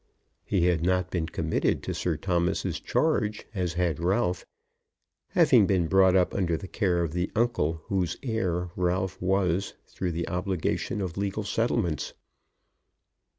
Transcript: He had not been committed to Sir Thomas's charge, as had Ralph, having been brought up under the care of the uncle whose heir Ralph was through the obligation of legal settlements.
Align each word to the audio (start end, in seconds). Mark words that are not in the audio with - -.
He 0.43 0.65
had 0.65 0.81
not 0.81 1.11
been 1.11 1.27
committed 1.27 1.83
to 1.83 1.93
Sir 1.93 2.17
Thomas's 2.17 2.79
charge, 2.79 3.45
as 3.53 3.73
had 3.73 3.99
Ralph, 3.99 4.47
having 5.27 5.67
been 5.67 5.85
brought 5.85 6.15
up 6.15 6.33
under 6.33 6.57
the 6.57 6.67
care 6.67 7.03
of 7.03 7.13
the 7.13 7.29
uncle 7.35 7.81
whose 7.85 8.17
heir 8.23 8.71
Ralph 8.75 9.21
was 9.21 9.75
through 9.85 10.13
the 10.13 10.27
obligation 10.27 11.01
of 11.01 11.17
legal 11.19 11.43
settlements. 11.43 12.15